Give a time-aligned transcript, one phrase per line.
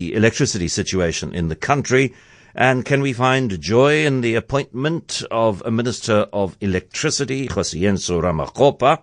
[0.00, 2.14] electricity situation in the country?
[2.54, 9.00] And can we find joy in the appointment of a Minister of Electricity, Kgosientsho Ramokgopa?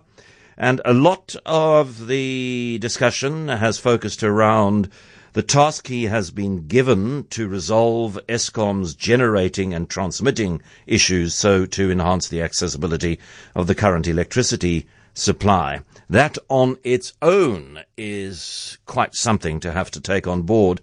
[0.56, 4.88] And a lot of the discussion has focused around
[5.34, 11.90] the task he has been given to resolve Eskom's generating and transmitting issues so to
[11.90, 13.18] enhance the accessibility
[13.54, 14.86] of the current electricity
[15.16, 15.80] supply.
[16.08, 20.80] That on its own is quite something to have to take on board.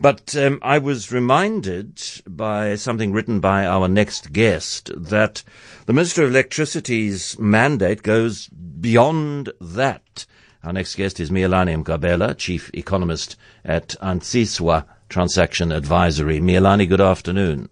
[0.00, 5.42] But um, I was reminded by something written by our next guest that
[5.86, 10.26] the Minister of Electricity's mandate goes beyond that.
[10.62, 16.40] Our next guest is Mialani Mgabela, Chief Economist at Antsiswa Transaction Advisory.
[16.40, 17.68] Mialani, good afternoon.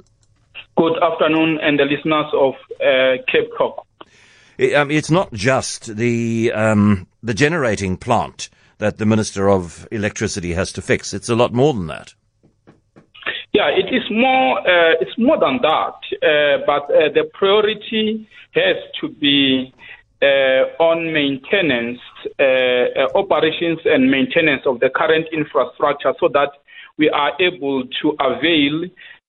[0.76, 3.85] Good afternoon, and the listeners of uh, Cape Talk.
[4.59, 8.48] It, um, it's not just the um, the generating plant
[8.79, 11.15] that the Minister of Electricity has to fix.
[11.15, 12.15] It's a lot more than that.
[13.52, 14.59] Yeah, it is more.
[14.60, 15.96] Uh, it's more than that.
[16.23, 19.73] Uh, but uh, the priority has to be
[20.23, 22.01] uh, on maintenance,
[22.38, 26.51] uh, uh, operations, and maintenance of the current infrastructure, so that
[26.98, 28.85] we are able to avail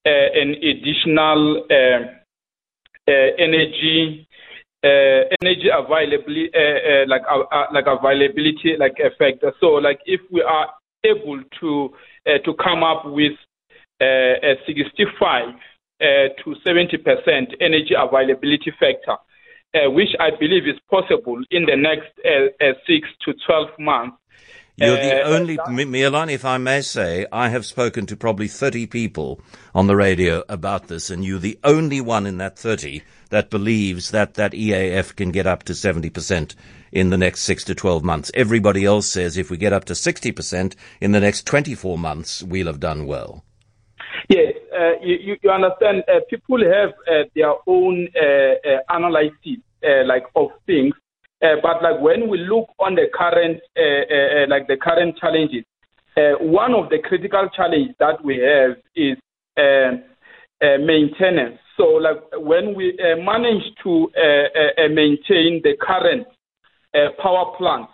[0.05, 1.65] an additional
[3.07, 4.26] energy
[4.83, 9.43] uh, energy availability, uh, uh, like uh, uh, like availability, like effect.
[9.59, 10.69] So, like if we are
[11.03, 11.89] able to
[12.27, 13.33] uh, to come up with
[14.01, 15.55] a 65
[15.99, 19.17] to 70 percent energy availability factor,
[19.89, 22.09] which I believe is possible in the next
[22.85, 24.17] six to 12 months,
[24.77, 28.85] you're the uh, only, Milan, if I may say, I have spoken to probably 30
[28.85, 29.41] people
[29.73, 34.11] on the radio about this, and you're the only one in that 30 that believes
[34.11, 36.53] that that EAF can get up to 70%
[36.91, 38.29] in the next 6 to 12 months.
[38.35, 42.67] Everybody else says if we get up to 60% in the next 24 months, we'll
[42.67, 43.43] have done well.
[44.29, 49.57] Yes, uh, you, you, understand, uh, people have uh, their own uh, uh, analysis
[50.05, 50.93] like of things
[51.43, 55.63] uh, but like when we look on the current, uh, uh, like the current challenges,
[56.39, 59.17] one of the critical challenges that we have is
[60.61, 61.59] maintenance.
[61.77, 64.09] So like when we manage to
[64.89, 66.25] maintain the current
[67.21, 67.91] power plants,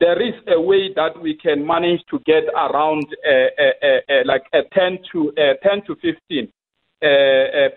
[0.00, 4.42] there is a way that we can manage to get around uh, uh, uh, like
[4.52, 5.32] a 10 to
[5.62, 6.48] 10 to 15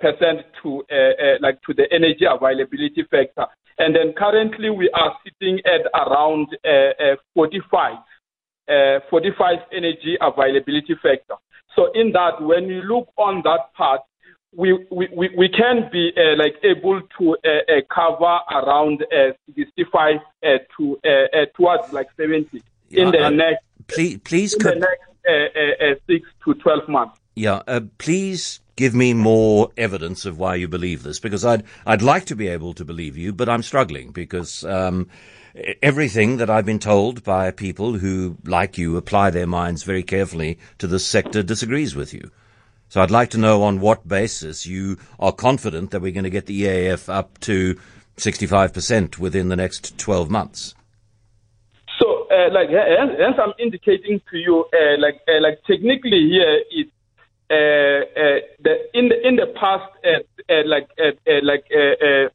[0.01, 0.83] percent to
[1.41, 3.45] like to the energy availability factor.
[3.77, 7.97] And then currently we are sitting at around uh, uh, 45,
[8.69, 11.35] uh, 45 energy availability factor.
[11.75, 14.01] So in that, when you look on that part,
[14.55, 19.03] we, we, we can be uh, like able to uh, uh, cover around
[19.53, 20.15] 65
[20.77, 20.97] to
[21.57, 27.19] towards like 70 in the next please please in the next six to 12 months.
[27.35, 27.61] Yeah,
[27.97, 32.35] please give me more evidence of why you believe this, because I'd I'd like to
[32.35, 35.07] be able to believe you, but I'm struggling because um,
[35.81, 40.57] everything that I've been told by people who, like you, apply their minds very carefully
[40.77, 42.31] to this sector disagrees with you.
[42.89, 46.29] So I'd like to know on what basis you are confident that we're going to
[46.29, 47.77] get the EAF up to
[48.17, 50.75] 65% within the next 12 months.
[51.99, 56.89] So, uh, like, as, I'm indicating to you, uh, like, uh, like technically here, it's
[56.89, 56.94] uh, uh,
[57.49, 60.17] Uh, uh, the, in the in the past, uh,
[60.51, 60.89] uh like
[61.43, 61.65] like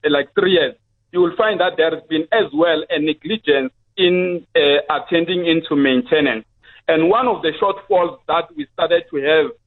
[0.05, 0.75] like three years,
[1.13, 4.47] you will find that there has been as well a negligence in
[4.89, 6.45] attending into maintenance.
[6.87, 9.17] And one of the shortfalls that we started to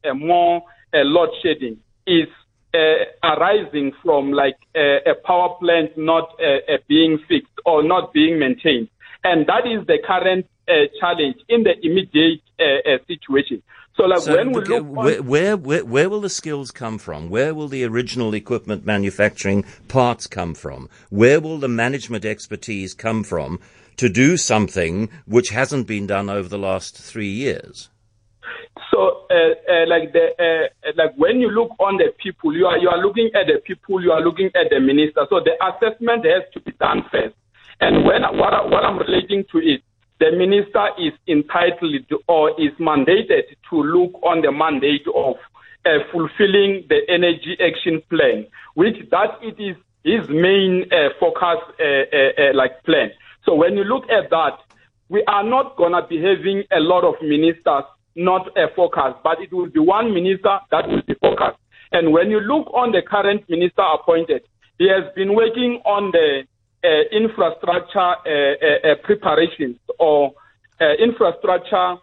[0.03, 1.77] have more load shedding
[2.07, 2.27] is
[2.73, 8.39] uh, arising from like uh, a power plant not uh, being fixed or not being
[8.39, 8.89] maintained.
[9.23, 10.47] And that is the current
[10.99, 12.41] challenge in the immediate
[13.07, 13.61] situation.
[13.95, 17.29] So, like so when we look where, where, where where will the skills come from?
[17.29, 20.89] Where will the original equipment manufacturing parts come from?
[21.09, 23.59] Where will the management expertise come from
[23.97, 27.89] to do something which hasn't been done over the last three years?
[28.89, 32.79] So, uh, uh, like the uh, like when you look on the people, you are
[32.79, 35.27] you are looking at the people, you are looking at the minister.
[35.29, 37.35] So the assessment has to be done first.
[37.79, 39.83] And when what what I'm relating to it
[40.23, 45.35] the minister is entitled or is mandated to look on the mandate of
[45.85, 49.75] uh, fulfilling the energy action plan, which that it is
[50.05, 53.11] his main uh, focus uh, uh, uh like plan.
[53.45, 54.59] So when you look at that,
[55.09, 57.83] we are not gonna be having a lot of ministers
[58.15, 61.57] not a focus, but it will be one minister that will be focused.
[61.91, 64.43] And when you look on the current minister appointed,
[64.77, 66.43] he has been working on the
[67.11, 70.33] infrastructure uh, uh, preparations or
[70.99, 71.95] infrastructure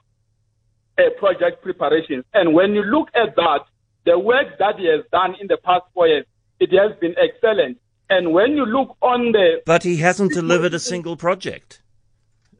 [1.00, 2.24] uh, project preparations.
[2.34, 3.60] And when you look at that,
[4.04, 6.26] the work that he has done in the past four years,
[6.58, 7.78] it has been excellent.
[8.08, 11.80] And when you look on the, but he hasn't delivered a single project.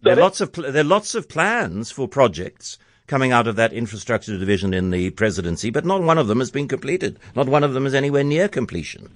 [0.03, 3.73] There are lots of there are lots of plans for projects coming out of that
[3.73, 7.19] infrastructure division in the presidency, but not one of them has been completed.
[7.35, 9.11] Not one of them is anywhere near completion.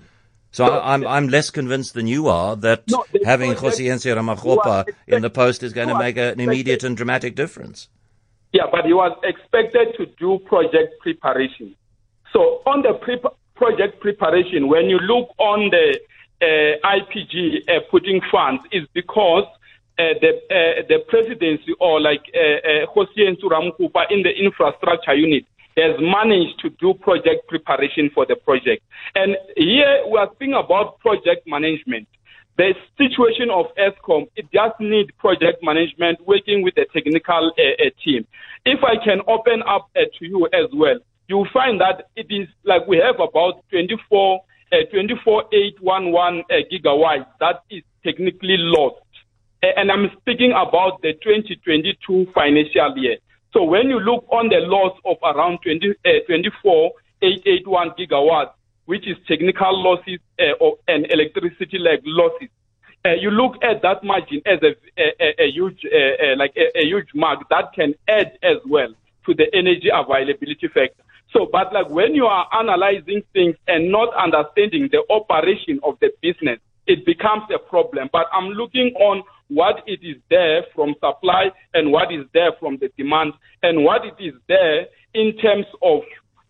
[0.55, 4.89] So I, am I'm, I'm less convinced than you are that no, having Kgosientsho Ramokgopa
[5.09, 7.89] in the post is going to make an immediate and dramatic difference.
[8.53, 11.75] Yeah, but he was expected to do project preparation.
[12.33, 13.19] So on the pre-
[13.57, 15.99] project preparation, when you look on the
[16.41, 19.47] uh, IPG uh, putting funds, is because
[19.99, 25.97] uh, the uh, the presidency or like uh, Kgosientsho Ramokgopa in the infrastructure unit has
[26.01, 28.83] managed to do project preparation for the project.
[29.15, 32.09] And here we are speaking about project management.
[32.57, 37.91] The situation of Eskom, it just needs project management working with the technical uh, uh,
[38.05, 38.27] team.
[38.65, 42.47] If I can open up uh, to you as well, you'll find that it is
[42.63, 49.05] like we have about 24, 24,811 gigawatts that is technically lost
[49.77, 53.17] and I'm speaking about the 2022 financial year.
[53.55, 58.51] So when you look on the loss of around 20, uh, 24,881 gigawatts,
[58.87, 62.49] which is technical losses uh, and electricity lag losses,
[63.07, 66.79] uh, you look at that margin as a, a, a huge, uh, uh, like a,
[66.79, 68.93] a, huge mark that can add as well
[69.25, 71.05] to the energy availability factor.
[71.33, 76.11] So, but like when you are analyzing things and not understanding the operation of the
[76.23, 78.09] business, it becomes a problem.
[78.13, 82.79] But I'm looking on what it is there from supply and what is there from
[82.79, 86.01] the demand and what it is there in terms of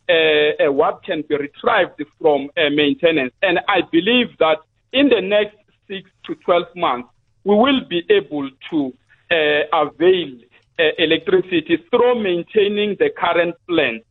[0.08, 3.32] uh, uh, what can be retrieved from uh, maintenance.
[3.42, 4.58] And I believe that
[4.92, 5.56] in the next
[5.88, 7.08] six to 12 months,
[7.44, 8.92] we will be able to
[9.30, 10.38] uh, avail
[10.78, 14.02] uh, electricity through maintaining the current plant.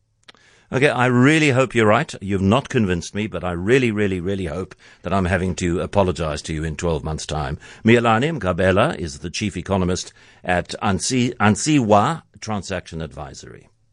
[0.74, 2.12] Okay, I really hope you're right.
[2.20, 6.42] You've not convinced me, but I really, really, really hope that I'm having to apologize
[6.42, 7.58] to you in 12 months' time.
[7.84, 10.12] Mealani Mgabela is the chief economist
[10.42, 13.68] at Ansi, Ansiwa Transaction Advisory.